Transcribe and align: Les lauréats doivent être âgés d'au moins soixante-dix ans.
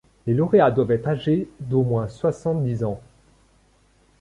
Les 0.25 0.33
lauréats 0.33 0.71
doivent 0.71 0.93
être 0.93 1.07
âgés 1.09 1.47
d'au 1.59 1.83
moins 1.83 2.07
soixante-dix 2.07 2.83
ans. 2.83 2.99